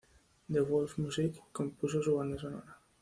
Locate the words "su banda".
2.01-2.35